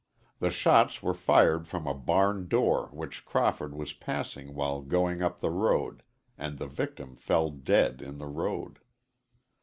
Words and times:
The 0.39 0.49
shots 0.49 1.03
were 1.03 1.13
fired 1.13 1.67
from 1.67 1.85
a 1.85 1.93
barn 1.93 2.47
door 2.47 2.89
which 2.91 3.23
Crawford 3.23 3.75
was 3.75 3.93
passing 3.93 4.55
while 4.55 4.81
going 4.81 5.21
up 5.21 5.41
the 5.41 5.51
road, 5.51 6.01
and 6.39 6.57
the 6.57 6.65
victim 6.65 7.15
fell 7.15 7.51
dead 7.51 8.01
in 8.01 8.17
the 8.17 8.25
road. 8.25 8.79